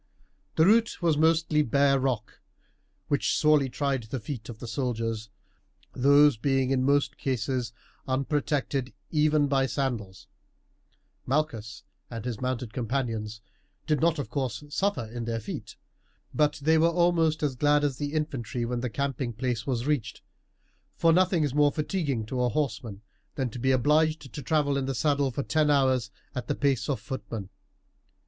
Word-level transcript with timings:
The 0.55 0.65
route 0.65 0.99
was 1.03 1.15
mostly 1.15 1.61
bare 1.61 1.99
rock, 1.99 2.39
which 3.07 3.37
sorely 3.37 3.69
tried 3.69 4.01
the 4.01 4.19
feet 4.19 4.49
of 4.49 4.57
the 4.57 4.65
soldiers, 4.65 5.29
these 5.93 6.37
being 6.37 6.71
in 6.71 6.83
most 6.83 7.19
cases 7.19 7.71
unprotected 8.07 8.93
even 9.11 9.47
by 9.47 9.67
sandals. 9.67 10.25
Malchus 11.27 11.83
and 12.09 12.25
his 12.25 12.41
mounted 12.41 12.73
companions 12.73 13.41
did 13.85 14.01
not 14.01 14.17
of 14.17 14.31
course 14.31 14.63
suffer 14.69 15.05
in 15.05 15.25
their 15.25 15.39
feet. 15.39 15.75
But 16.33 16.53
they 16.63 16.79
were 16.79 16.87
almost 16.89 17.43
as 17.43 17.55
glad 17.55 17.83
as 17.83 17.97
the 17.99 18.13
infantry 18.13 18.65
when 18.65 18.79
the 18.79 18.89
camping 18.89 19.33
place 19.33 19.67
was 19.67 19.85
reached, 19.85 20.23
for 20.95 21.13
nothing 21.13 21.43
is 21.43 21.53
more 21.53 21.71
fatiguing 21.71 22.25
to 22.25 22.41
a 22.41 22.49
horseman 22.49 23.03
than 23.35 23.51
to 23.51 23.59
be 23.59 23.69
obliged 23.69 24.33
to 24.33 24.41
travel 24.41 24.77
in 24.77 24.87
the 24.87 24.95
saddle 24.95 25.29
for 25.29 25.43
ten 25.43 25.69
hours 25.69 26.09
at 26.33 26.47
the 26.47 26.55
pace 26.55 26.89
of 26.89 26.99
footmen. 26.99 27.51